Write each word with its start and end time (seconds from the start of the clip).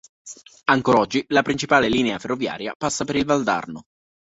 Ancor 0.65 0.95
oggi 0.97 1.23
la 1.27 1.43
principale 1.43 1.87
linea 1.87 2.17
ferroviaria 2.17 2.73
passa 2.75 3.05
per 3.05 3.17
il 3.17 3.25
Valdarno. 3.25 3.83